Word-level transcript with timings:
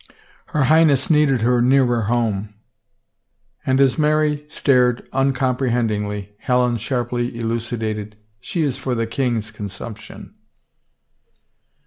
Her 0.47 0.63
Highness 0.63 1.11
needed 1.11 1.41
her 1.41 1.61
nearer 1.61 2.01
home." 2.05 2.55
And 3.67 3.79
as 3.79 3.99
Mary 3.99 4.31
only 4.37 4.49
stared 4.49 5.07
uncomprehendingly 5.13 6.33
Helen 6.39 6.77
sharply 6.77 7.37
elucidated," 7.37 8.17
She 8.41 8.63
is 8.63 8.79
for 8.79 8.95
the 8.95 9.05
king's 9.05 9.51
consumption." 9.51 10.33